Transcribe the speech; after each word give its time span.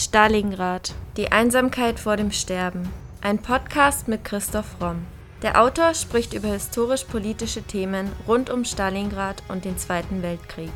Stalingrad. 0.00 0.94
Die 1.18 1.30
Einsamkeit 1.30 2.00
vor 2.00 2.16
dem 2.16 2.32
Sterben. 2.32 2.90
Ein 3.20 3.36
Podcast 3.36 4.08
mit 4.08 4.24
Christoph 4.24 4.80
Romm. 4.80 5.06
Der 5.42 5.60
Autor 5.60 5.92
spricht 5.92 6.32
über 6.32 6.48
historisch-politische 6.48 7.62
Themen 7.62 8.10
rund 8.26 8.48
um 8.48 8.64
Stalingrad 8.64 9.42
und 9.48 9.66
den 9.66 9.76
Zweiten 9.76 10.22
Weltkrieg. 10.22 10.72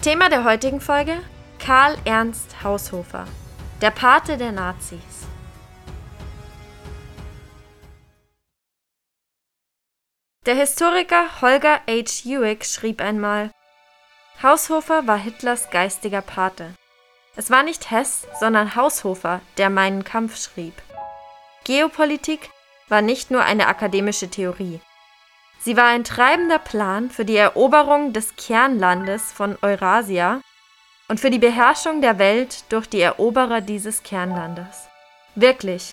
Thema 0.00 0.30
der 0.30 0.44
heutigen 0.44 0.80
Folge: 0.80 1.18
Karl 1.58 1.94
Ernst 2.06 2.64
Haushofer, 2.64 3.26
der 3.82 3.90
Pate 3.90 4.38
der 4.38 4.52
Nazis. 4.52 5.26
Der 10.46 10.54
Historiker 10.54 11.42
Holger 11.42 11.80
H. 11.86 12.22
Hewick 12.24 12.64
schrieb 12.64 13.02
einmal, 13.02 13.50
Haushofer 14.42 15.06
war 15.06 15.18
Hitlers 15.18 15.70
geistiger 15.70 16.20
Pate. 16.20 16.74
Es 17.36 17.48
war 17.50 17.62
nicht 17.62 17.92
Hess, 17.92 18.26
sondern 18.40 18.74
Haushofer, 18.74 19.40
der 19.56 19.70
meinen 19.70 20.02
Kampf 20.02 20.36
schrieb. 20.36 20.74
Geopolitik 21.62 22.50
war 22.88 23.02
nicht 23.02 23.30
nur 23.30 23.44
eine 23.44 23.68
akademische 23.68 24.28
Theorie. 24.28 24.80
Sie 25.60 25.76
war 25.76 25.86
ein 25.86 26.02
treibender 26.02 26.58
Plan 26.58 27.08
für 27.08 27.24
die 27.24 27.36
Eroberung 27.36 28.12
des 28.12 28.34
Kernlandes 28.34 29.30
von 29.30 29.56
Eurasia 29.62 30.40
und 31.06 31.20
für 31.20 31.30
die 31.30 31.38
Beherrschung 31.38 32.00
der 32.00 32.18
Welt 32.18 32.64
durch 32.70 32.88
die 32.88 33.00
Eroberer 33.00 33.60
dieses 33.60 34.02
Kernlandes. 34.02 34.88
Wirklich, 35.36 35.92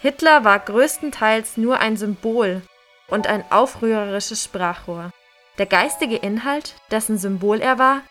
Hitler 0.00 0.42
war 0.42 0.58
größtenteils 0.58 1.58
nur 1.58 1.78
ein 1.78 1.96
Symbol 1.96 2.62
und 3.06 3.28
ein 3.28 3.44
aufrührerisches 3.52 4.42
Sprachrohr. 4.42 5.12
Der 5.58 5.66
geistige 5.66 6.16
Inhalt, 6.16 6.74
dessen 6.90 7.16
Symbol 7.16 7.60
er 7.60 7.78
war, 7.78 8.02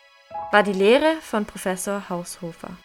war 0.54 0.64
die 0.64 0.72
Lehre 0.72 1.18
von 1.22 1.46
Professor 1.46 2.08
Haushofer. 2.10 2.78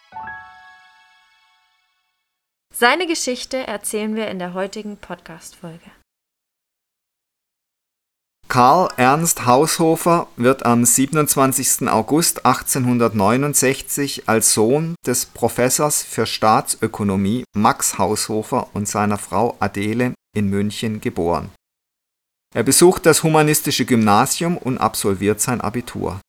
Seine 2.74 3.06
Geschichte 3.06 3.66
erzählen 3.66 4.16
wir 4.16 4.28
in 4.28 4.40
der 4.40 4.54
heutigen 4.54 4.96
Podcast-Folge. 4.96 5.90
Karl 8.48 8.88
Ernst 8.96 9.46
Haushofer 9.46 10.26
wird 10.36 10.64
am 10.64 10.84
27. 10.84 11.88
August 11.88 12.46
1869 12.46 14.28
als 14.28 14.54
Sohn 14.54 14.96
des 15.06 15.26
Professors 15.26 16.02
für 16.02 16.26
Staatsökonomie 16.26 17.44
Max 17.54 17.98
Haushofer 17.98 18.68
und 18.72 18.88
seiner 18.88 19.18
Frau 19.18 19.56
Adele 19.60 20.14
in 20.34 20.48
München 20.48 21.00
geboren. 21.00 21.50
Er 22.58 22.64
besucht 22.64 23.06
das 23.06 23.22
humanistische 23.22 23.84
Gymnasium 23.84 24.56
und 24.58 24.78
absolviert 24.78 25.40
sein 25.40 25.60
Abitur. 25.60 26.20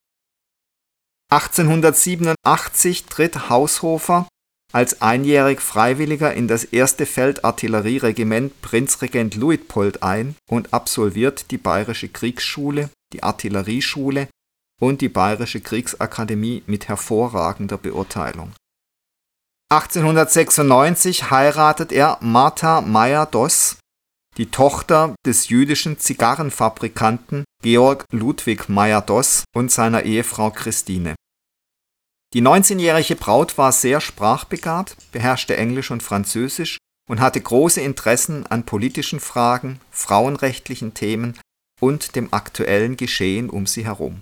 1887 1.32 3.06
tritt 3.06 3.50
Haushofer 3.50 4.28
als 4.72 5.02
einjährig 5.02 5.60
Freiwilliger 5.60 6.32
in 6.32 6.48
das 6.48 6.66
erste 6.66 7.08
Feldartillerieregiment 7.08 8.62
Prinzregent 8.62 9.34
Luitpold 9.34 10.04
ein 10.04 10.36
und 10.48 10.72
absolviert 10.72 11.50
die 11.50 11.58
Bayerische 11.58 12.10
Kriegsschule, 12.10 12.92
die 13.12 13.24
Artillerieschule 13.24 14.28
und 14.80 15.02
die 15.02 15.10
Bayerische 15.10 15.62
Kriegsakademie 15.62 16.62
mit 16.68 16.88
hervorragender 16.88 17.80
Beurteilung. 17.80 18.54
1896 19.72 21.32
heiratet 21.32 21.92
er 21.92 22.20
Martha 22.22 22.82
Meyer-Doss 22.82 23.80
die 24.38 24.52
Tochter 24.52 25.16
des 25.26 25.50
jüdischen 25.50 26.00
Zigarrenfabrikanten 26.00 27.44
Georg 27.62 28.06
Ludwig 28.12 28.70
Meyer-Doss 28.70 29.44
und 29.54 29.72
seiner 29.72 30.04
Ehefrau 30.04 30.52
Christine. 30.52 31.16
Die 32.34 32.42
19-jährige 32.42 33.16
Braut 33.16 33.58
war 33.58 33.72
sehr 33.72 34.02
sprachbegabt, 34.02 34.96
beherrschte 35.12 35.58
Englisch 35.58 35.90
und 35.92 36.04
Französisch 36.04 36.78
und 37.10 37.20
hatte 37.20 37.42
große 37.42 37.82
Interessen 37.82 38.46
an 38.46 38.66
politischen 38.66 39.20
Fragen, 39.20 39.82
frauenrechtlichen 39.90 40.94
Themen 40.94 41.40
und 41.82 42.16
dem 42.16 42.32
aktuellen 42.32 42.98
Geschehen 42.98 43.50
um 43.50 43.66
sie 43.66 43.86
herum. 43.86 44.22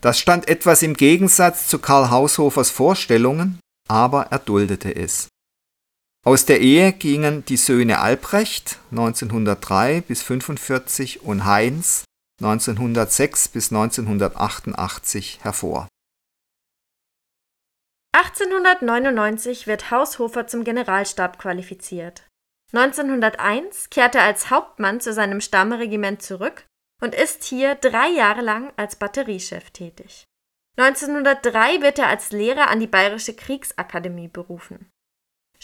Das 0.00 0.18
stand 0.18 0.48
etwas 0.48 0.82
im 0.82 0.94
Gegensatz 0.94 1.66
zu 1.66 1.78
Karl 1.78 2.10
Haushofers 2.10 2.70
Vorstellungen, 2.70 3.58
aber 3.88 4.28
er 4.30 4.38
duldete 4.38 4.94
es. 4.94 5.28
Aus 6.24 6.46
der 6.46 6.60
Ehe 6.60 6.92
gingen 6.92 7.44
die 7.46 7.56
Söhne 7.56 7.98
Albrecht 7.98 8.78
1903 8.92 10.02
bis 10.02 10.22
45 10.22 11.22
und 11.22 11.44
Heinz 11.44 12.04
1906 12.40 13.48
bis 13.48 13.72
1988 13.72 15.40
hervor. 15.42 15.88
1899 18.14 19.66
wird 19.66 19.90
Haushofer 19.90 20.46
zum 20.46 20.62
Generalstab 20.62 21.40
qualifiziert. 21.40 22.28
1901 22.72 23.90
kehrt 23.90 24.14
er 24.14 24.22
als 24.22 24.48
Hauptmann 24.48 25.00
zu 25.00 25.12
seinem 25.12 25.40
Stammregiment 25.40 26.22
zurück 26.22 26.66
und 27.00 27.16
ist 27.16 27.42
hier 27.42 27.74
drei 27.74 28.08
Jahre 28.10 28.42
lang 28.42 28.72
als 28.76 28.94
Batteriechef 28.94 29.70
tätig. 29.70 30.24
1903 30.78 31.82
wird 31.82 31.98
er 31.98 32.06
als 32.06 32.30
Lehrer 32.30 32.68
an 32.68 32.78
die 32.78 32.86
Bayerische 32.86 33.34
Kriegsakademie 33.34 34.28
berufen. 34.28 34.91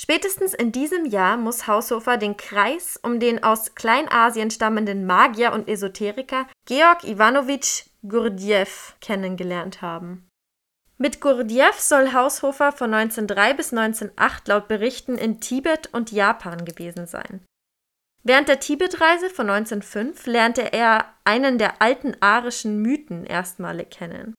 Spätestens 0.01 0.55
in 0.55 0.71
diesem 0.71 1.07
Jahr 1.07 1.37
muss 1.37 1.67
Haushofer 1.67 2.19
den 2.19 2.37
Kreis 2.37 3.01
um 3.03 3.19
den 3.19 3.43
aus 3.43 3.75
Kleinasien 3.75 4.49
stammenden 4.53 5.05
Magier 5.07 5.53
und 5.53 5.69
Esoteriker 5.69 6.47
Georg 6.67 7.03
Iwanowitsch 7.03 7.87
Gurdjieff 8.07 8.95
kennengelernt 9.01 9.83
haben. 9.83 10.29
Mit 10.99 11.21
Gurdjieff 11.21 11.81
soll 11.81 12.13
Haushofer 12.13 12.71
von 12.71 12.95
1903 12.95 13.55
bis 13.55 13.73
1908 13.73 14.47
laut 14.47 14.69
Berichten 14.69 15.19
in 15.19 15.41
Tibet 15.41 15.89
und 15.93 16.13
Japan 16.13 16.65
gewesen 16.65 17.09
sein. 17.09 17.45
Während 18.23 18.47
der 18.47 18.61
Tibetreise 18.61 19.31
von 19.31 19.51
1905 19.51 20.27
lernte 20.27 20.73
er 20.73 21.07
einen 21.25 21.59
der 21.59 21.83
alten 21.83 22.17
arischen 22.21 22.81
Mythen 22.83 23.27
erstmalig 23.27 23.91
kennen. 23.91 24.35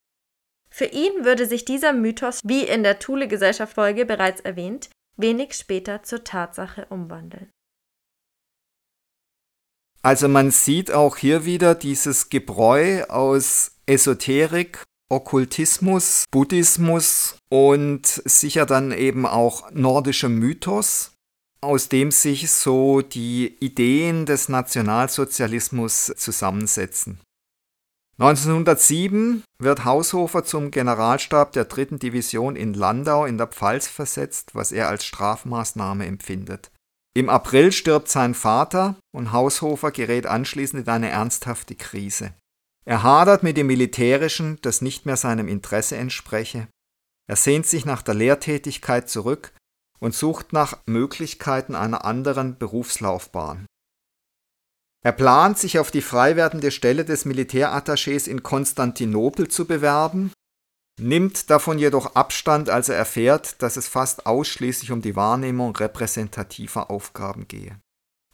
Für 0.72 0.86
ihn 0.86 1.26
würde 1.26 1.46
sich 1.46 1.66
dieser 1.66 1.92
Mythos, 1.92 2.40
wie 2.46 2.64
in 2.64 2.84
der 2.84 3.00
Thule-Gesellschaft-Folge 3.00 4.06
bereits 4.06 4.40
erwähnt, 4.40 4.90
wenig 5.20 5.54
später 5.54 6.04
zur 6.04 6.24
Tatsache 6.24 6.86
umwandeln. 6.90 7.52
Also 10.02 10.28
man 10.30 10.52
sieht 10.52 10.92
auch 10.92 11.18
hier 11.18 11.44
wieder 11.46 11.76
dieses 11.76 12.30
Gebräu 12.30 13.04
aus 13.04 13.72
Esoterik, 13.86 14.84
Okkultismus, 15.10 16.26
Buddhismus 16.32 17.38
und 17.50 18.06
sicher 18.06 18.66
dann 18.66 18.92
eben 18.92 19.26
auch 19.26 19.72
nordischer 19.72 20.30
Mythos, 20.30 21.12
aus 21.62 21.90
dem 21.90 22.12
sich 22.12 22.50
so 22.52 23.02
die 23.02 23.58
Ideen 23.60 24.26
des 24.26 24.48
Nationalsozialismus 24.48 26.14
zusammensetzen. 26.16 27.20
1907 28.20 29.46
wird 29.60 29.86
Haushofer 29.86 30.44
zum 30.44 30.72
Generalstab 30.72 31.54
der 31.54 31.64
3. 31.64 31.98
Division 31.98 32.58
in 32.58 32.74
Landau 32.74 33.24
in 33.24 33.38
der 33.38 33.48
Pfalz 33.48 33.88
versetzt, 33.88 34.56
was 34.56 34.74
er 34.74 34.90
als 34.90 35.06
Strafmaßnahme 35.06 36.06
empfindet. 36.06 36.70
Im 37.16 37.30
April 37.30 37.72
stirbt 37.72 38.10
sein 38.10 38.34
Vater 38.34 38.98
und 39.16 39.32
Haushofer 39.32 39.92
gerät 39.92 40.26
anschließend 40.26 40.86
in 40.86 40.94
eine 40.94 41.10
ernsthafte 41.10 41.76
Krise. 41.76 42.34
Er 42.86 43.04
hadert 43.04 43.42
mit 43.42 43.56
dem 43.56 43.68
Militärischen, 43.68 44.58
das 44.64 44.82
nicht 44.82 45.06
mehr 45.06 45.16
seinem 45.16 45.48
Interesse 45.48 45.96
entspreche. 45.96 46.68
Er 47.30 47.38
sehnt 47.38 47.68
sich 47.68 47.86
nach 47.86 48.02
der 48.02 48.16
Lehrtätigkeit 48.16 49.10
zurück 49.10 49.54
und 50.00 50.14
sucht 50.14 50.52
nach 50.52 50.78
Möglichkeiten 50.88 51.74
einer 51.74 52.04
anderen 52.04 52.58
Berufslaufbahn. 52.58 53.66
Er 55.02 55.14
plant, 55.14 55.58
sich 55.58 55.80
auf 55.80 55.92
die 55.92 56.02
frei 56.02 56.36
werdende 56.36 56.72
Stelle 56.72 57.06
des 57.06 57.26
Militärattachés 57.26 58.28
in 58.28 58.44
Konstantinopel 58.44 59.48
zu 59.48 59.66
bewerben, 59.66 60.34
nimmt 61.00 61.50
davon 61.50 61.80
jedoch 61.80 62.16
Abstand, 62.16 62.70
als 62.70 62.90
er 62.90 62.98
erfährt, 62.98 63.62
dass 63.62 63.78
es 63.78 63.88
fast 63.88 64.26
ausschließlich 64.26 64.92
um 64.92 65.02
die 65.02 65.16
Wahrnehmung 65.16 65.74
repräsentativer 65.76 66.92
Aufgaben 66.92 67.48
gehe. 67.48 67.80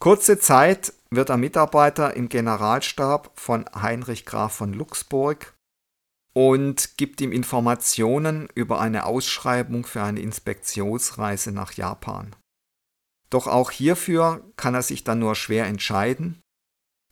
Kurze 0.00 0.40
Zeit 0.40 0.92
wird 1.10 1.30
er 1.30 1.36
Mitarbeiter 1.36 2.14
im 2.14 2.28
Generalstab 2.28 3.30
von 3.38 3.64
Heinrich 3.80 4.26
Graf 4.26 4.54
von 4.54 4.72
Luxburg 4.72 5.54
und 6.34 6.98
gibt 6.98 7.20
ihm 7.20 7.30
Informationen 7.32 8.48
über 8.54 8.80
eine 8.80 9.06
Ausschreibung 9.06 9.86
für 9.86 10.02
eine 10.02 10.20
Inspektionsreise 10.20 11.52
nach 11.52 11.72
Japan. 11.72 12.34
Doch 13.30 13.46
auch 13.46 13.70
hierfür 13.70 14.44
kann 14.56 14.74
er 14.74 14.82
sich 14.82 15.04
dann 15.04 15.20
nur 15.20 15.34
schwer 15.36 15.66
entscheiden 15.66 16.42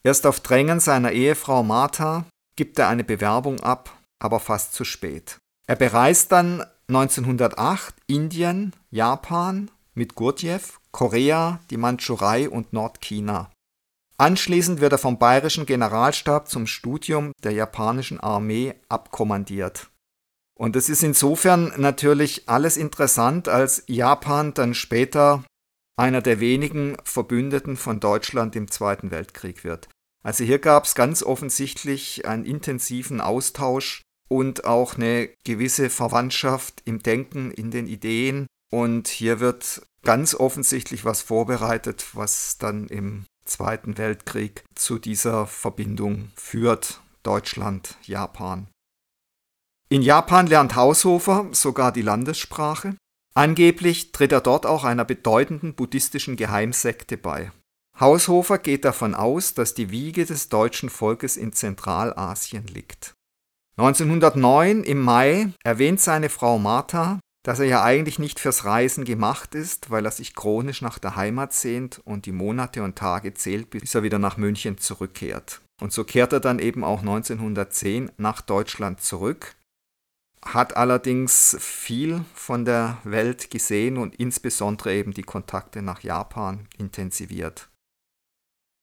Erst 0.06 0.26
auf 0.26 0.40
Drängen 0.40 0.80
seiner 0.80 1.12
Ehefrau 1.12 1.62
Martha 1.62 2.26
gibt 2.56 2.78
er 2.78 2.88
eine 2.88 3.04
Bewerbung 3.04 3.60
ab, 3.60 3.90
aber 4.18 4.38
fast 4.38 4.74
zu 4.74 4.84
spät. 4.84 5.38
Er 5.66 5.76
bereist 5.76 6.30
dann 6.30 6.64
1908 6.88 7.94
Indien, 8.06 8.74
Japan 8.90 9.70
mit 9.94 10.14
Gurdjieff, 10.14 10.78
Korea, 10.92 11.60
die 11.70 11.78
Mandschurei 11.78 12.50
und 12.50 12.74
Nordchina. 12.74 13.50
Anschließend 14.18 14.80
wird 14.80 14.92
er 14.92 14.98
vom 14.98 15.18
bayerischen 15.18 15.66
Generalstab 15.66 16.48
zum 16.48 16.66
Studium 16.66 17.32
der 17.42 17.52
japanischen 17.52 18.20
Armee 18.20 18.74
abkommandiert. 18.88 19.90
Und 20.56 20.76
es 20.76 20.88
ist 20.88 21.02
insofern 21.02 21.72
natürlich 21.78 22.48
alles 22.48 22.76
interessant, 22.76 23.48
als 23.48 23.82
Japan 23.86 24.54
dann 24.54 24.74
später 24.74 25.42
einer 25.96 26.22
der 26.22 26.40
wenigen 26.40 26.96
Verbündeten 27.04 27.76
von 27.76 27.98
Deutschland 27.98 28.54
im 28.54 28.70
Zweiten 28.70 29.10
Weltkrieg 29.10 29.64
wird. 29.64 29.88
Also 30.24 30.42
hier 30.42 30.58
gab 30.58 30.84
es 30.84 30.94
ganz 30.94 31.22
offensichtlich 31.22 32.26
einen 32.26 32.44
intensiven 32.44 33.20
Austausch 33.20 34.02
und 34.28 34.64
auch 34.64 34.96
eine 34.96 35.28
gewisse 35.44 35.90
Verwandtschaft 35.90 36.82
im 36.86 37.02
Denken, 37.02 37.50
in 37.50 37.70
den 37.70 37.86
Ideen. 37.86 38.46
Und 38.72 39.08
hier 39.08 39.38
wird 39.38 39.82
ganz 40.02 40.34
offensichtlich 40.34 41.04
was 41.04 41.20
vorbereitet, 41.22 42.06
was 42.14 42.56
dann 42.58 42.88
im 42.88 43.26
Zweiten 43.44 43.98
Weltkrieg 43.98 44.64
zu 44.74 44.98
dieser 44.98 45.46
Verbindung 45.46 46.30
führt. 46.36 47.00
Deutschland, 47.22 47.96
Japan. 48.02 48.68
In 49.90 50.02
Japan 50.02 50.46
lernt 50.46 50.74
Haushofer 50.74 51.48
sogar 51.52 51.92
die 51.92 52.02
Landessprache. 52.02 52.96
Angeblich 53.34 54.12
tritt 54.12 54.32
er 54.32 54.40
dort 54.40 54.64
auch 54.64 54.84
einer 54.84 55.04
bedeutenden 55.04 55.74
buddhistischen 55.74 56.36
Geheimsekte 56.36 57.18
bei. 57.18 57.52
Haushofer 58.00 58.58
geht 58.58 58.84
davon 58.84 59.14
aus, 59.14 59.54
dass 59.54 59.74
die 59.74 59.90
Wiege 59.90 60.24
des 60.24 60.48
deutschen 60.48 60.90
Volkes 60.90 61.36
in 61.36 61.52
Zentralasien 61.52 62.66
liegt. 62.66 63.14
1909 63.76 64.82
im 64.84 65.00
Mai 65.00 65.48
erwähnt 65.62 66.00
seine 66.00 66.28
Frau 66.28 66.58
Martha, 66.58 67.20
dass 67.44 67.60
er 67.60 67.66
ja 67.66 67.84
eigentlich 67.84 68.18
nicht 68.18 68.40
fürs 68.40 68.64
Reisen 68.64 69.04
gemacht 69.04 69.54
ist, 69.54 69.90
weil 69.90 70.06
er 70.06 70.10
sich 70.10 70.34
chronisch 70.34 70.80
nach 70.80 70.98
der 70.98 71.14
Heimat 71.14 71.52
sehnt 71.52 72.00
und 72.04 72.26
die 72.26 72.32
Monate 72.32 72.82
und 72.82 72.96
Tage 72.96 73.34
zählt, 73.34 73.70
bis 73.70 73.94
er 73.94 74.02
wieder 74.02 74.18
nach 74.18 74.38
München 74.38 74.78
zurückkehrt. 74.78 75.60
Und 75.80 75.92
so 75.92 76.04
kehrt 76.04 76.32
er 76.32 76.40
dann 76.40 76.58
eben 76.58 76.82
auch 76.84 77.00
1910 77.00 78.12
nach 78.16 78.40
Deutschland 78.40 79.02
zurück, 79.02 79.54
hat 80.44 80.76
allerdings 80.76 81.56
viel 81.60 82.24
von 82.34 82.64
der 82.64 82.98
Welt 83.04 83.50
gesehen 83.50 83.98
und 83.98 84.14
insbesondere 84.14 84.94
eben 84.94 85.12
die 85.12 85.22
Kontakte 85.22 85.82
nach 85.82 86.02
Japan 86.02 86.66
intensiviert. 86.78 87.68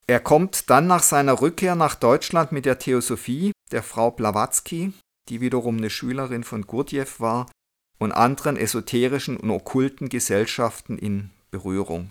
Er 0.06 0.20
kommt 0.20 0.68
dann 0.70 0.86
nach 0.86 1.02
seiner 1.02 1.40
Rückkehr 1.40 1.74
nach 1.74 1.94
Deutschland 1.94 2.52
mit 2.52 2.64
der 2.64 2.78
Theosophie 2.78 3.52
der 3.70 3.82
Frau 3.82 4.10
Blavatsky, 4.10 4.92
die 5.28 5.40
wiederum 5.40 5.78
eine 5.78 5.90
Schülerin 5.90 6.44
von 6.44 6.66
Gurdjieff 6.66 7.20
war, 7.20 7.50
und 7.98 8.12
anderen 8.12 8.56
esoterischen 8.56 9.36
und 9.36 9.50
okkulten 9.50 10.08
Gesellschaften 10.08 10.98
in 10.98 11.30
Berührung. 11.50 12.10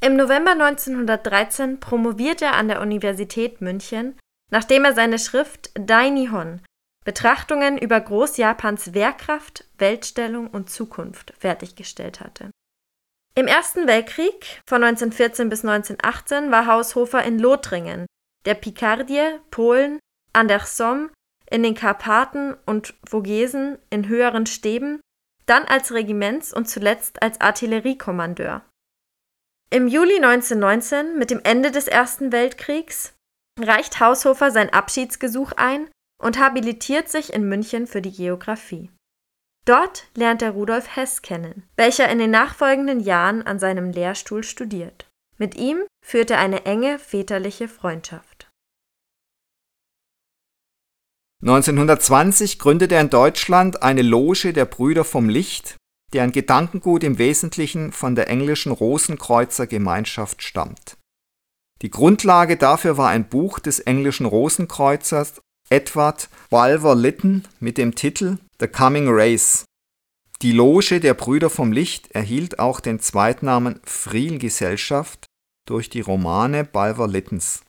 Im 0.00 0.16
November 0.16 0.52
1913 0.52 1.80
promoviert 1.80 2.42
er 2.42 2.54
an 2.54 2.68
der 2.68 2.82
Universität 2.82 3.62
München, 3.62 4.18
nachdem 4.52 4.84
er 4.84 4.94
seine 4.94 5.18
Schrift 5.18 5.70
Dainihon 5.74 6.60
Betrachtungen 7.06 7.78
über 7.78 8.00
Großjapans 8.00 8.92
Wehrkraft, 8.92 9.64
Weltstellung 9.78 10.48
und 10.48 10.68
Zukunft 10.68 11.32
fertiggestellt 11.38 12.20
hatte. 12.20 12.50
Im 13.38 13.46
Ersten 13.46 13.86
Weltkrieg 13.86 14.62
von 14.66 14.82
1914 14.82 15.50
bis 15.50 15.62
1918 15.62 16.50
war 16.50 16.64
Haushofer 16.64 17.22
in 17.22 17.38
Lothringen, 17.38 18.06
der 18.46 18.54
Picardie, 18.54 19.38
Polen, 19.50 19.98
an 20.32 20.48
der 20.48 20.60
Somme, 20.60 21.10
in 21.50 21.62
den 21.62 21.74
Karpaten 21.74 22.54
und 22.64 22.94
Vogesen 23.06 23.76
in 23.90 24.08
höheren 24.08 24.46
Stäben, 24.46 25.00
dann 25.44 25.64
als 25.64 25.92
Regiments- 25.92 26.54
und 26.54 26.66
zuletzt 26.66 27.22
als 27.22 27.38
Artilleriekommandeur. 27.42 28.62
Im 29.68 29.86
Juli 29.86 30.16
1919, 30.16 31.18
mit 31.18 31.30
dem 31.30 31.40
Ende 31.44 31.70
des 31.70 31.88
Ersten 31.88 32.32
Weltkriegs, 32.32 33.12
reicht 33.60 34.00
Haushofer 34.00 34.50
sein 34.50 34.72
Abschiedsgesuch 34.72 35.52
ein 35.52 35.90
und 36.22 36.38
habilitiert 36.38 37.10
sich 37.10 37.34
in 37.34 37.46
München 37.46 37.86
für 37.86 38.00
die 38.00 38.12
Geographie. 38.12 38.90
Dort 39.66 40.06
lernt 40.14 40.42
er 40.42 40.52
Rudolf 40.52 40.94
Hess 40.94 41.22
kennen, 41.22 41.64
welcher 41.76 42.08
in 42.08 42.18
den 42.18 42.30
nachfolgenden 42.30 43.00
Jahren 43.00 43.42
an 43.42 43.58
seinem 43.58 43.90
Lehrstuhl 43.90 44.44
studiert. 44.44 45.10
Mit 45.38 45.56
ihm 45.56 45.82
führt 46.04 46.30
er 46.30 46.38
eine 46.38 46.64
enge 46.64 47.00
väterliche 47.00 47.68
Freundschaft. 47.68 48.48
1920 51.42 52.60
gründet 52.60 52.92
er 52.92 53.00
in 53.00 53.10
Deutschland 53.10 53.82
eine 53.82 54.02
Loge 54.02 54.52
der 54.52 54.64
Brüder 54.64 55.04
vom 55.04 55.28
Licht, 55.28 55.76
deren 56.12 56.30
Gedankengut 56.30 57.02
im 57.02 57.18
Wesentlichen 57.18 57.92
von 57.92 58.14
der 58.14 58.28
englischen 58.28 58.70
Rosenkreuzer 58.70 59.66
Gemeinschaft 59.66 60.42
stammt. 60.42 60.96
Die 61.82 61.90
Grundlage 61.90 62.56
dafür 62.56 62.96
war 62.96 63.10
ein 63.10 63.28
Buch 63.28 63.58
des 63.58 63.80
englischen 63.80 64.26
Rosenkreuzers 64.26 65.42
Edward 65.68 66.28
Bulwer 66.50 66.94
Lytton 66.94 67.42
mit 67.58 67.76
dem 67.76 67.96
Titel 67.96 68.38
The 68.58 68.68
Coming 68.68 69.08
Race. 69.10 69.66
Die 70.40 70.52
Loge 70.52 70.98
der 71.00 71.12
Brüder 71.12 71.50
vom 71.50 71.72
Licht 71.72 72.12
erhielt 72.12 72.58
auch 72.58 72.80
den 72.80 73.00
Zweitnamen 73.00 73.80
Friel-Gesellschaft 73.84 75.26
durch 75.66 75.90
die 75.90 76.00
Romane 76.00 76.64
Bulwer 76.64 77.06
Lyttons. 77.06 77.60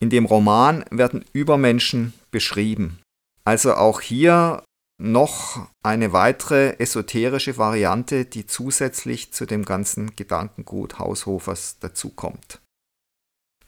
In 0.00 0.10
dem 0.10 0.26
Roman 0.26 0.84
werden 0.90 1.24
Übermenschen 1.32 2.12
beschrieben. 2.30 3.00
Also 3.44 3.74
auch 3.74 4.02
hier 4.02 4.62
noch 5.00 5.66
eine 5.82 6.12
weitere 6.12 6.78
esoterische 6.78 7.56
Variante, 7.56 8.26
die 8.26 8.44
zusätzlich 8.44 9.32
zu 9.32 9.46
dem 9.46 9.64
ganzen 9.64 10.14
Gedankengut 10.14 10.98
Haushofers 10.98 11.78
dazukommt. 11.78 12.60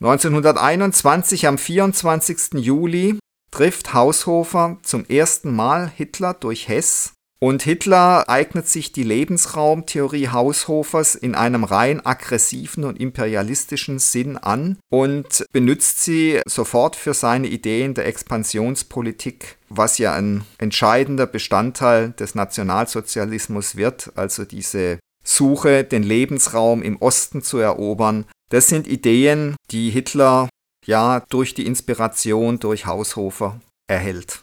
1921 0.00 1.46
am 1.46 1.56
24. 1.56 2.55
Juli 2.62 3.19
trifft 3.56 3.94
Haushofer 3.94 4.76
zum 4.82 5.06
ersten 5.06 5.50
Mal 5.50 5.90
Hitler 5.96 6.34
durch 6.34 6.68
Hess 6.68 7.14
und 7.40 7.62
Hitler 7.62 8.28
eignet 8.28 8.68
sich 8.68 8.92
die 8.92 9.02
Lebensraumtheorie 9.02 10.28
Haushofers 10.28 11.14
in 11.14 11.34
einem 11.34 11.64
rein 11.64 12.04
aggressiven 12.04 12.84
und 12.84 13.00
imperialistischen 13.00 13.98
Sinn 13.98 14.36
an 14.36 14.76
und 14.90 15.46
benutzt 15.52 16.02
sie 16.02 16.42
sofort 16.46 16.96
für 16.96 17.14
seine 17.14 17.46
Ideen 17.46 17.94
der 17.94 18.04
Expansionspolitik, 18.04 19.56
was 19.70 19.96
ja 19.96 20.12
ein 20.12 20.44
entscheidender 20.58 21.26
Bestandteil 21.26 22.10
des 22.10 22.34
Nationalsozialismus 22.34 23.74
wird, 23.76 24.12
also 24.16 24.44
diese 24.44 24.98
Suche, 25.24 25.82
den 25.82 26.02
Lebensraum 26.02 26.82
im 26.82 26.98
Osten 26.98 27.40
zu 27.40 27.56
erobern. 27.56 28.26
Das 28.50 28.68
sind 28.68 28.86
Ideen, 28.86 29.56
die 29.70 29.88
Hitler 29.88 30.50
ja 30.86 31.20
durch 31.28 31.54
die 31.54 31.66
Inspiration 31.66 32.58
durch 32.58 32.86
Haushofer 32.86 33.60
erhält. 33.86 34.42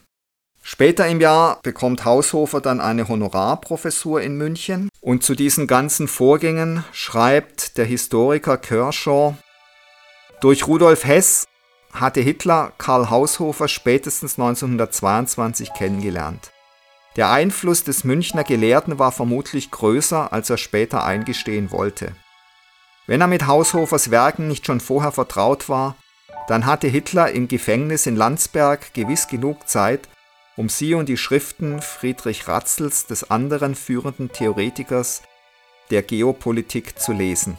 Später 0.62 1.08
im 1.08 1.20
Jahr 1.20 1.60
bekommt 1.62 2.06
Haushofer 2.06 2.62
dann 2.62 2.80
eine 2.80 3.10
Honorarprofessur 3.10 4.22
in 4.22 4.38
München 4.38 4.90
und 5.02 5.24
zu 5.24 5.36
diesen 5.36 5.68
ganzen 5.68 6.08
Vorgängen 6.08 6.86
schreibt 6.94 7.78
der 7.78 7.86
Historiker 7.86 8.58
Kershaw, 8.58 9.36
durch 10.44 10.68
Rudolf 10.68 11.06
Hess 11.06 11.48
hatte 11.94 12.20
Hitler 12.20 12.74
Karl 12.78 13.10
Haushofer 13.10 13.68
spätestens 13.70 14.38
1922 14.38 15.74
kennengelernt. 15.74 16.52
Der 17.16 17.30
Einfluss 17.32 17.84
des 17.84 18.04
Münchner 18.04 18.44
Gelehrten 18.44 19.00
war 19.00 19.12
vermutlich 19.12 19.72
größer, 19.72 20.34
als 20.34 20.50
er 20.50 20.58
später 20.58 21.06
eingestehen 21.06 21.72
wollte. 21.72 22.14
Wenn 23.06 23.22
er 23.22 23.28
mit 23.28 23.48
Haushofers 23.48 24.12
Werken 24.12 24.48
nicht 24.48 24.66
schon 24.66 24.80
vorher 24.80 25.12
vertraut 25.12 25.70
war, 25.70 25.96
dann 26.48 26.66
hatte 26.66 26.88
Hitler 26.88 27.32
im 27.32 27.48
Gefängnis 27.48 28.06
in 28.06 28.16
Landsberg 28.16 28.94
gewiss 28.94 29.28
genug 29.28 29.68
Zeit, 29.68 30.10
um 30.56 30.70
sie 30.70 30.94
und 30.94 31.10
die 31.10 31.18
Schriften 31.18 31.82
Friedrich 31.82 32.48
Ratzels 32.48 33.08
des 33.08 33.32
anderen 33.32 33.76
führenden 33.76 34.32
Theoretikers 34.32 35.24
der 35.90 36.04
Geopolitik 36.04 37.00
zu 37.00 37.12
lesen. 37.12 37.58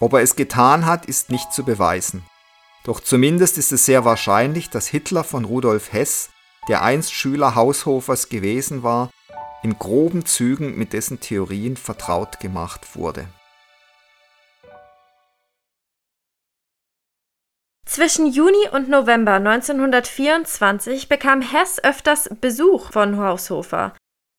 Ob 0.00 0.14
er 0.14 0.20
es 0.20 0.36
getan 0.36 0.86
hat, 0.86 1.06
ist 1.06 1.30
nicht 1.30 1.52
zu 1.52 1.64
beweisen. 1.64 2.24
Doch 2.84 3.00
zumindest 3.00 3.58
ist 3.58 3.72
es 3.72 3.84
sehr 3.84 4.04
wahrscheinlich, 4.04 4.70
dass 4.70 4.86
Hitler 4.86 5.24
von 5.24 5.44
Rudolf 5.44 5.92
Hess, 5.92 6.30
der 6.68 6.82
einst 6.82 7.12
Schüler 7.12 7.54
Haushofers 7.54 8.28
gewesen 8.28 8.82
war, 8.82 9.10
in 9.62 9.78
groben 9.78 10.24
Zügen 10.24 10.78
mit 10.78 10.94
dessen 10.94 11.20
Theorien 11.20 11.76
vertraut 11.76 12.40
gemacht 12.40 12.96
wurde. 12.96 13.28
Zwischen 18.00 18.28
Juni 18.28 18.66
und 18.72 18.88
November 18.88 19.34
1924 19.34 21.10
bekam 21.10 21.42
Hess 21.42 21.84
öfters 21.84 22.30
Besuch 22.40 22.92
von 22.92 23.18
Haushofer, 23.18 23.94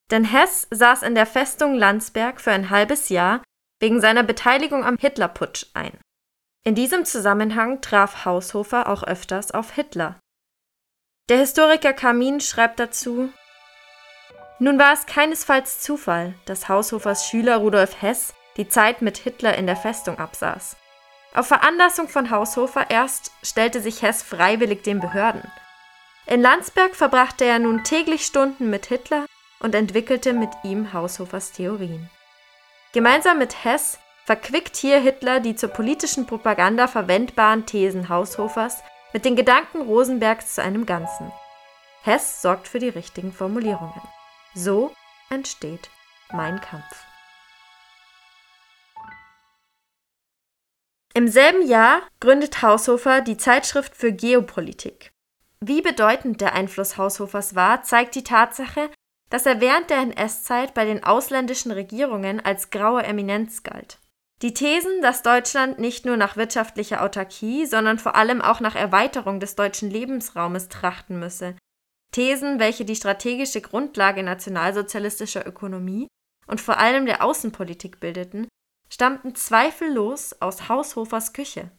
denn 0.09 0.23
Hess 0.23 0.67
saß 0.71 1.03
in 1.03 1.13
der 1.13 1.27
Festung 1.27 1.75
Landsberg 1.75 2.41
für 2.41 2.49
ein 2.49 2.71
halbes 2.71 3.09
Jahr 3.09 3.43
wegen 3.79 4.01
seiner 4.01 4.23
Beteiligung 4.23 4.83
am 4.83 4.97
Hitlerputsch 4.97 5.67
ein. 5.75 5.95
In 6.65 6.73
diesem 6.73 7.05
Zusammenhang 7.05 7.81
traf 7.81 8.25
Haushofer 8.25 8.89
auch 8.89 9.03
öfters 9.03 9.51
auf 9.51 9.75
Hitler. 9.75 10.19
Der 11.29 11.37
Historiker 11.37 11.93
Kamin 11.93 12.39
schreibt 12.39 12.79
dazu 12.79 13.29
Nun 14.57 14.79
war 14.79 14.93
es 14.93 15.05
keinesfalls 15.05 15.81
Zufall, 15.81 16.33
dass 16.45 16.67
Haushofers 16.67 17.27
Schüler 17.27 17.57
Rudolf 17.57 18.01
Hess 18.01 18.33
die 18.57 18.67
Zeit 18.67 19.03
mit 19.03 19.19
Hitler 19.19 19.55
in 19.55 19.67
der 19.67 19.77
Festung 19.77 20.17
absaß. 20.17 20.77
Auf 21.33 21.47
Veranlassung 21.47 22.09
von 22.09 22.29
Haushofer 22.29 22.89
erst 22.89 23.31
stellte 23.41 23.81
sich 23.81 24.01
Hess 24.01 24.21
freiwillig 24.21 24.83
den 24.83 24.99
Behörden. 24.99 25.43
In 26.25 26.41
Landsberg 26.41 26.95
verbrachte 26.95 27.45
er 27.45 27.59
nun 27.59 27.83
täglich 27.83 28.25
Stunden 28.25 28.69
mit 28.69 28.85
Hitler 28.87 29.25
und 29.59 29.73
entwickelte 29.73 30.33
mit 30.33 30.49
ihm 30.63 30.91
Haushofers 30.93 31.53
Theorien. 31.53 32.09
Gemeinsam 32.93 33.37
mit 33.37 33.63
Hess 33.63 33.97
verquickt 34.25 34.75
hier 34.75 34.99
Hitler 34.99 35.39
die 35.39 35.55
zur 35.55 35.69
politischen 35.69 36.27
Propaganda 36.27 36.87
verwendbaren 36.87 37.65
Thesen 37.65 38.09
Haushofers 38.09 38.83
mit 39.13 39.25
den 39.25 39.35
Gedanken 39.35 39.81
Rosenbergs 39.81 40.55
zu 40.55 40.61
einem 40.61 40.85
Ganzen. 40.85 41.31
Hess 42.03 42.41
sorgt 42.41 42.67
für 42.67 42.79
die 42.79 42.89
richtigen 42.89 43.31
Formulierungen. 43.31 44.01
So 44.53 44.91
entsteht 45.29 45.89
Mein 46.31 46.59
Kampf. 46.59 47.10
Im 51.13 51.27
selben 51.27 51.67
Jahr 51.67 52.01
gründet 52.19 52.61
Haushofer 52.61 53.21
die 53.21 53.37
Zeitschrift 53.37 53.95
für 53.95 54.13
Geopolitik. 54.13 55.11
Wie 55.59 55.81
bedeutend 55.81 56.41
der 56.41 56.53
Einfluss 56.53 56.97
Haushofers 56.97 57.53
war, 57.53 57.83
zeigt 57.83 58.15
die 58.15 58.23
Tatsache, 58.23 58.89
dass 59.29 59.45
er 59.45 59.61
während 59.61 59.89
der 59.89 59.99
NS-Zeit 59.99 60.73
bei 60.73 60.85
den 60.85 61.03
ausländischen 61.03 61.71
Regierungen 61.71 62.39
als 62.39 62.69
graue 62.69 63.03
Eminenz 63.03 63.63
galt. 63.63 63.99
Die 64.41 64.53
Thesen, 64.53 65.01
dass 65.01 65.21
Deutschland 65.21 65.79
nicht 65.79 66.05
nur 66.05 66.17
nach 66.17 66.37
wirtschaftlicher 66.37 67.03
Autarkie, 67.03 67.65
sondern 67.65 67.99
vor 67.99 68.15
allem 68.15 68.41
auch 68.41 68.59
nach 68.59 68.75
Erweiterung 68.75 69.39
des 69.39 69.55
deutschen 69.55 69.91
Lebensraumes 69.91 70.69
trachten 70.69 71.19
müsse, 71.19 71.55
Thesen, 72.11 72.59
welche 72.59 72.83
die 72.83 72.95
strategische 72.95 73.61
Grundlage 73.61 74.23
nationalsozialistischer 74.23 75.47
Ökonomie 75.47 76.07
und 76.47 76.59
vor 76.59 76.77
allem 76.77 77.05
der 77.05 77.23
Außenpolitik 77.23 77.99
bildeten, 77.99 78.47
stammten 78.91 79.35
zweifellos 79.35 80.33
aus 80.41 80.67
Haushofers 80.67 81.33
Küche. 81.33 81.71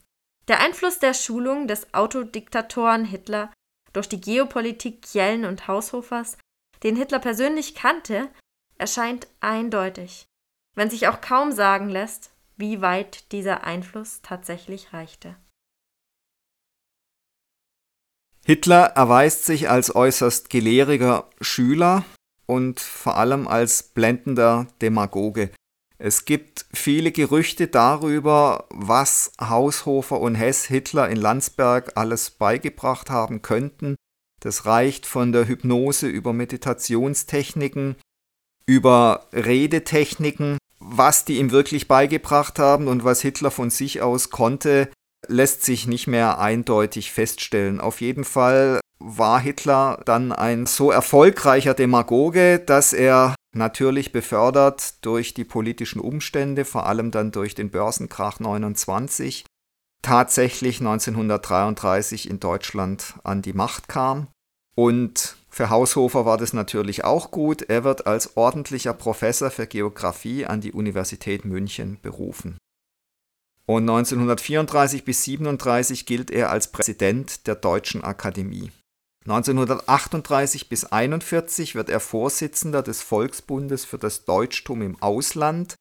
Der 0.48 0.60
Einfluss 0.60 0.98
der 0.98 1.14
Schulung 1.14 1.68
des 1.68 1.92
Autodiktatoren 1.94 3.04
Hitler 3.04 3.52
durch 3.92 4.08
die 4.08 4.20
Geopolitik 4.20 5.02
Kjelln 5.02 5.44
und 5.44 5.68
Haushofers 5.68 6.38
den 6.82 6.96
Hitler 6.96 7.20
persönlich 7.20 7.74
kannte, 7.74 8.28
erscheint 8.76 9.28
eindeutig, 9.40 10.26
wenn 10.74 10.90
sich 10.90 11.06
auch 11.06 11.20
kaum 11.20 11.52
sagen 11.52 11.88
lässt, 11.88 12.30
wie 12.56 12.80
weit 12.80 13.30
dieser 13.32 13.64
Einfluss 13.64 14.20
tatsächlich 14.22 14.92
reichte. 14.92 15.36
Hitler 18.44 18.86
erweist 18.96 19.44
sich 19.44 19.70
als 19.70 19.94
äußerst 19.94 20.50
gelehriger 20.50 21.30
Schüler 21.40 22.04
und 22.46 22.80
vor 22.80 23.16
allem 23.16 23.46
als 23.46 23.84
blendender 23.84 24.66
Demagoge. 24.80 25.52
Es 26.04 26.24
gibt 26.24 26.66
viele 26.72 27.12
Gerüchte 27.12 27.68
darüber, 27.68 28.64
was 28.70 29.30
Haushofer 29.40 30.20
und 30.20 30.34
Hess 30.34 30.64
Hitler 30.64 31.08
in 31.08 31.16
Landsberg 31.16 31.92
alles 31.94 32.30
beigebracht 32.30 33.08
haben 33.08 33.40
könnten. 33.40 33.94
Das 34.40 34.66
reicht 34.66 35.06
von 35.06 35.30
der 35.30 35.46
Hypnose 35.46 36.08
über 36.08 36.32
Meditationstechniken, 36.32 37.94
über 38.66 39.28
Redetechniken. 39.32 40.58
Was 40.80 41.24
die 41.24 41.38
ihm 41.38 41.52
wirklich 41.52 41.86
beigebracht 41.86 42.58
haben 42.58 42.88
und 42.88 43.04
was 43.04 43.22
Hitler 43.22 43.52
von 43.52 43.70
sich 43.70 44.02
aus 44.02 44.30
konnte, 44.30 44.88
lässt 45.28 45.62
sich 45.62 45.86
nicht 45.86 46.08
mehr 46.08 46.40
eindeutig 46.40 47.12
feststellen. 47.12 47.80
Auf 47.80 48.00
jeden 48.00 48.24
Fall 48.24 48.80
war 48.98 49.38
Hitler 49.38 50.02
dann 50.04 50.32
ein 50.32 50.66
so 50.66 50.90
erfolgreicher 50.90 51.74
Demagoge, 51.74 52.58
dass 52.58 52.92
er 52.92 53.36
natürlich 53.54 54.12
befördert 54.12 55.04
durch 55.04 55.34
die 55.34 55.44
politischen 55.44 56.00
Umstände, 56.00 56.64
vor 56.64 56.86
allem 56.86 57.10
dann 57.10 57.32
durch 57.32 57.54
den 57.54 57.70
Börsenkrach 57.70 58.40
29, 58.40 59.44
tatsächlich 60.02 60.80
1933 60.80 62.28
in 62.28 62.40
Deutschland 62.40 63.14
an 63.24 63.42
die 63.42 63.52
Macht 63.52 63.88
kam. 63.88 64.28
Und 64.74 65.36
für 65.48 65.68
Haushofer 65.68 66.24
war 66.24 66.38
das 66.38 66.52
natürlich 66.54 67.04
auch 67.04 67.30
gut. 67.30 67.62
Er 67.62 67.84
wird 67.84 68.06
als 68.06 68.36
ordentlicher 68.36 68.94
Professor 68.94 69.50
für 69.50 69.66
Geographie 69.66 70.46
an 70.46 70.60
die 70.60 70.72
Universität 70.72 71.44
München 71.44 71.98
berufen. 72.00 72.56
Und 73.66 73.82
1934 73.82 75.04
bis 75.04 75.28
1937 75.28 76.06
gilt 76.06 76.30
er 76.30 76.50
als 76.50 76.72
Präsident 76.72 77.46
der 77.46 77.54
Deutschen 77.54 78.02
Akademie. 78.02 78.72
1938 79.24 80.68
bis 80.68 80.84
1941 80.84 81.74
wird 81.74 81.88
er 81.88 82.00
Vorsitzender 82.00 82.82
des 82.82 83.02
Volksbundes 83.02 83.84
für 83.84 83.98
das 83.98 84.24
Deutschtum 84.24 84.82
im 84.82 85.00
Ausland. 85.00 85.76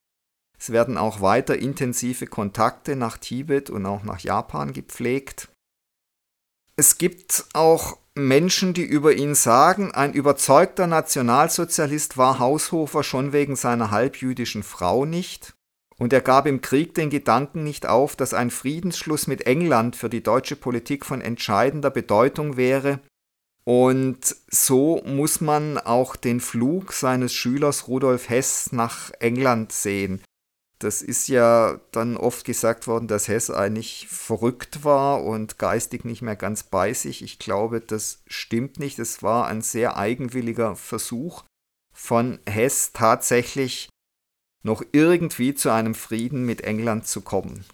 Es 0.59 0.71
werden 0.71 0.97
auch 0.97 1.21
weiter 1.21 1.57
intensive 1.57 2.27
Kontakte 2.27 2.95
nach 2.95 3.17
Tibet 3.17 3.71
und 3.71 3.85
auch 3.87 4.03
nach 4.03 4.19
Japan 4.19 4.73
gepflegt. 4.73 5.49
Es 6.75 6.99
gibt 6.99 7.45
auch 7.53 7.97
Menschen, 8.13 8.73
die 8.73 8.83
über 8.83 9.13
ihn 9.13 9.33
sagen, 9.33 9.91
ein 9.91 10.13
überzeugter 10.13 10.85
Nationalsozialist 10.85 12.17
war 12.17 12.39
Haushofer 12.39 13.03
schon 13.03 13.33
wegen 13.33 13.55
seiner 13.55 13.89
halbjüdischen 13.89 14.63
Frau 14.63 15.05
nicht, 15.05 15.55
und 15.97 16.13
er 16.13 16.21
gab 16.21 16.47
im 16.47 16.61
Krieg 16.61 16.95
den 16.95 17.11
Gedanken 17.11 17.63
nicht 17.63 17.85
auf, 17.85 18.15
dass 18.15 18.33
ein 18.33 18.49
Friedensschluss 18.49 19.27
mit 19.27 19.45
England 19.45 19.95
für 19.95 20.09
die 20.09 20.23
deutsche 20.23 20.55
Politik 20.55 21.05
von 21.05 21.21
entscheidender 21.21 21.91
Bedeutung 21.91 22.57
wäre, 22.57 22.99
und 23.63 24.35
so 24.49 25.01
muss 25.05 25.41
man 25.41 25.77
auch 25.77 26.15
den 26.15 26.39
Flug 26.39 26.93
seines 26.93 27.33
Schülers 27.33 27.87
Rudolf 27.87 28.29
Hess 28.29 28.71
nach 28.71 29.11
England 29.19 29.71
sehen. 29.71 30.21
Das 30.79 31.03
ist 31.03 31.27
ja 31.27 31.79
dann 31.91 32.17
oft 32.17 32.43
gesagt 32.43 32.87
worden, 32.87 33.07
dass 33.07 33.27
Hess 33.27 33.51
eigentlich 33.51 34.07
verrückt 34.07 34.83
war 34.83 35.23
und 35.23 35.59
geistig 35.59 36.05
nicht 36.05 36.23
mehr 36.23 36.35
ganz 36.35 36.63
bei 36.63 36.91
sich. 36.93 37.21
Ich 37.21 37.37
glaube, 37.37 37.81
das 37.81 38.23
stimmt 38.25 38.79
nicht. 38.79 38.97
Es 38.97 39.21
war 39.21 39.45
ein 39.45 39.61
sehr 39.61 39.95
eigenwilliger 39.95 40.75
Versuch 40.75 41.43
von 41.93 42.39
Hess 42.47 42.93
tatsächlich 42.93 43.89
noch 44.63 44.81
irgendwie 44.91 45.53
zu 45.53 45.69
einem 45.69 45.93
Frieden 45.93 46.47
mit 46.47 46.61
England 46.61 47.05
zu 47.05 47.21
kommen. 47.21 47.65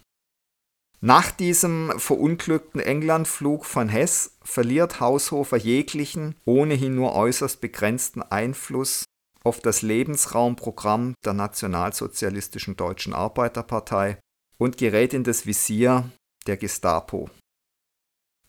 Nach 1.00 1.30
diesem 1.30 1.92
verunglückten 1.96 2.80
Englandflug 2.80 3.64
von 3.64 3.88
Hess 3.88 4.36
verliert 4.42 4.98
Haushofer 4.98 5.56
jeglichen, 5.56 6.34
ohnehin 6.44 6.96
nur 6.96 7.14
äußerst 7.14 7.60
begrenzten 7.60 8.22
Einfluss 8.22 9.04
auf 9.44 9.60
das 9.60 9.82
Lebensraumprogramm 9.82 11.14
der 11.24 11.34
Nationalsozialistischen 11.34 12.76
Deutschen 12.76 13.14
Arbeiterpartei 13.14 14.18
und 14.58 14.76
gerät 14.76 15.14
in 15.14 15.22
das 15.22 15.46
Visier 15.46 16.10
der 16.48 16.56
Gestapo. 16.56 17.30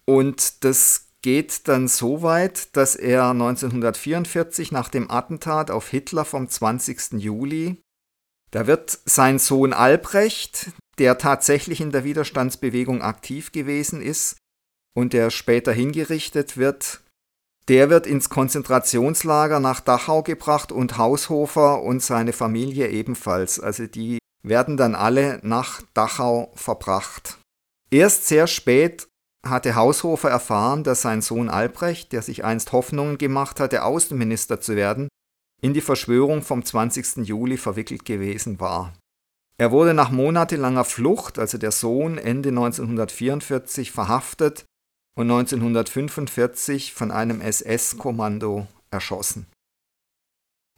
Und 0.06 0.64
das 0.64 1.10
geht 1.22 1.68
dann 1.68 1.88
so 1.88 2.24
weit, 2.24 2.76
dass 2.76 2.96
er 2.96 3.30
1944 3.30 4.72
nach 4.72 4.90
dem 4.90 5.12
Attentat 5.12 5.70
auf 5.70 5.90
Hitler 5.90 6.26
vom 6.26 6.50
20. 6.50 7.14
Juli, 7.14 7.80
da 8.50 8.66
wird 8.66 8.98
sein 9.06 9.38
Sohn 9.38 9.74
Albrecht, 9.74 10.72
der 11.00 11.18
tatsächlich 11.18 11.82
in 11.82 11.92
der 11.92 12.04
Widerstandsbewegung 12.04 13.02
aktiv 13.02 13.52
gewesen 13.52 14.02
ist 14.02 14.38
und 14.96 15.14
der 15.14 15.30
später 15.32 15.72
hingerichtet 15.72 16.58
wird, 16.58 17.02
der 17.70 17.90
wird 17.90 18.08
ins 18.08 18.30
Konzentrationslager 18.30 19.60
nach 19.60 19.80
Dachau 19.80 20.24
gebracht 20.24 20.72
und 20.72 20.98
Haushofer 20.98 21.82
und 21.82 22.02
seine 22.02 22.34
Familie 22.34 22.90
ebenfalls. 22.90 23.60
Also 23.60 23.88
die 23.88 24.18
werden 24.44 24.76
dann 24.76 24.96
alle 24.96 25.40
nach 25.44 25.82
Dachau 25.94 26.52
verbracht. 26.56 27.38
Erst 27.92 28.28
sehr 28.28 28.48
spät 28.48 29.08
hatte 29.46 29.76
Haushofer 29.76 30.30
erfahren, 30.30 30.84
dass 30.84 31.02
sein 31.02 31.22
Sohn 31.22 31.50
Albrecht, 31.50 32.12
der 32.12 32.22
sich 32.22 32.44
einst 32.44 32.72
Hoffnungen 32.72 33.18
gemacht 33.18 33.60
hatte, 33.60 33.84
Außenminister 33.84 34.60
zu 34.60 34.76
werden, 34.76 35.08
in 35.62 35.74
die 35.74 35.82
Verschwörung 35.82 36.42
vom 36.42 36.64
20. 36.64 37.28
Juli 37.28 37.58
verwickelt 37.58 38.04
gewesen 38.06 38.60
war. 38.60 38.94
Er 39.60 39.72
wurde 39.72 39.94
nach 39.94 40.10
monatelanger 40.10 40.86
Flucht, 40.86 41.38
also 41.38 41.58
der 41.58 41.72
Sohn, 41.72 42.18
Ende 42.18 42.48
1944 42.48 43.92
verhaftet 43.92 44.64
und 45.18 45.30
1945 45.30 46.94
von 46.94 47.12
einem 47.12 47.42
SS-Kommando 47.42 48.68
erschossen. 48.90 49.48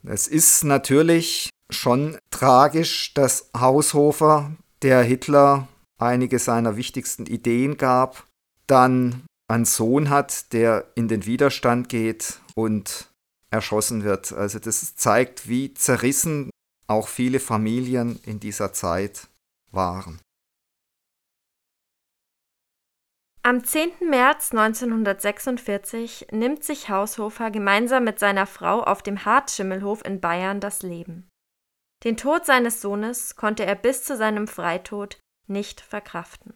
Es 0.03 0.27
ist 0.27 0.63
natürlich 0.63 1.51
schon 1.69 2.17
tragisch, 2.31 3.13
dass 3.13 3.51
Haushofer, 3.55 4.51
der 4.81 5.03
Hitler 5.03 5.67
einige 5.99 6.39
seiner 6.39 6.75
wichtigsten 6.75 7.27
Ideen 7.27 7.77
gab, 7.77 8.25
dann 8.65 9.21
einen 9.47 9.65
Sohn 9.65 10.09
hat, 10.09 10.53
der 10.53 10.87
in 10.95 11.07
den 11.07 11.27
Widerstand 11.27 11.87
geht 11.87 12.39
und 12.55 13.11
erschossen 13.51 14.03
wird. 14.03 14.33
Also 14.33 14.57
das 14.57 14.95
zeigt, 14.95 15.47
wie 15.47 15.75
zerrissen 15.75 16.49
auch 16.91 17.07
viele 17.07 17.39
Familien 17.39 18.19
in 18.25 18.39
dieser 18.39 18.73
Zeit 18.73 19.27
waren. 19.71 20.19
Am 23.43 23.63
10. 23.63 24.07
März 24.07 24.51
1946 24.51 26.27
nimmt 26.31 26.63
sich 26.63 26.89
Haushofer 26.89 27.49
gemeinsam 27.49 28.03
mit 28.03 28.19
seiner 28.19 28.45
Frau 28.45 28.83
auf 28.83 29.01
dem 29.01 29.25
Hartschimmelhof 29.25 30.05
in 30.05 30.21
Bayern 30.21 30.59
das 30.59 30.83
Leben. 30.83 31.27
Den 32.03 32.17
Tod 32.17 32.45
seines 32.45 32.81
Sohnes 32.81 33.35
konnte 33.35 33.65
er 33.65 33.75
bis 33.75 34.03
zu 34.03 34.15
seinem 34.15 34.47
Freitod 34.47 35.19
nicht 35.47 35.81
verkraften. 35.81 36.53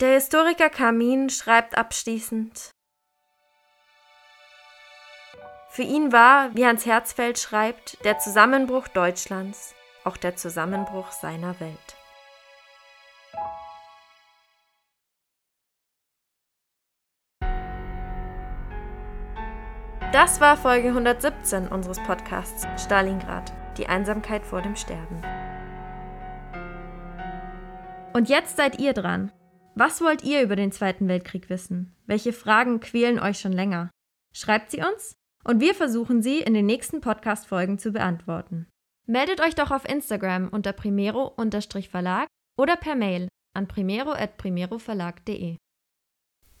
Der 0.00 0.14
Historiker 0.14 0.70
Kamin 0.70 1.30
schreibt 1.30 1.76
abschließend 1.76 2.70
Für 5.76 5.82
ihn 5.82 6.10
war, 6.10 6.56
wie 6.56 6.64
Hans 6.64 6.86
Herzfeld 6.86 7.38
schreibt, 7.38 8.02
der 8.02 8.18
Zusammenbruch 8.18 8.88
Deutschlands 8.88 9.74
auch 10.04 10.16
der 10.16 10.34
Zusammenbruch 10.34 11.10
seiner 11.10 11.60
Welt. 11.60 11.76
Das 20.14 20.40
war 20.40 20.56
Folge 20.56 20.88
117 20.88 21.68
unseres 21.68 22.02
Podcasts 22.04 22.66
Stalingrad, 22.82 23.52
die 23.76 23.86
Einsamkeit 23.86 24.46
vor 24.46 24.62
dem 24.62 24.76
Sterben. 24.76 25.20
Und 28.14 28.30
jetzt 28.30 28.56
seid 28.56 28.80
ihr 28.80 28.94
dran. 28.94 29.30
Was 29.74 30.00
wollt 30.00 30.24
ihr 30.24 30.40
über 30.40 30.56
den 30.56 30.72
Zweiten 30.72 31.06
Weltkrieg 31.06 31.50
wissen? 31.50 31.94
Welche 32.06 32.32
Fragen 32.32 32.80
quälen 32.80 33.18
euch 33.18 33.38
schon 33.38 33.52
länger? 33.52 33.90
Schreibt 34.32 34.70
sie 34.70 34.80
uns 34.80 35.15
und 35.46 35.60
wir 35.60 35.74
versuchen 35.74 36.22
sie 36.22 36.40
in 36.40 36.54
den 36.54 36.66
nächsten 36.66 37.00
Podcast-Folgen 37.00 37.78
zu 37.78 37.92
beantworten. 37.92 38.66
Meldet 39.06 39.40
euch 39.40 39.54
doch 39.54 39.70
auf 39.70 39.88
Instagram 39.88 40.48
unter 40.48 40.72
primero-verlag 40.72 42.26
oder 42.58 42.76
per 42.76 42.96
Mail 42.96 43.28
an 43.54 43.68
primero.primeroverlag.de. 43.68 45.56